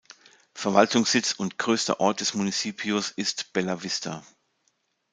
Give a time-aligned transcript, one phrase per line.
[0.55, 4.25] Verwaltungssitz und größter Ort des Municipios ist Bella Vista.